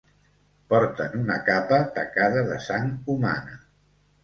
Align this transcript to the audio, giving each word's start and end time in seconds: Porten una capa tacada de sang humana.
Porten 0.73 1.13
una 1.19 1.35
capa 1.51 1.79
tacada 1.99 2.45
de 2.51 2.59
sang 2.71 2.91
humana. 3.17 3.63